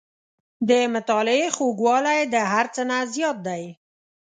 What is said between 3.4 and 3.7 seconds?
دی.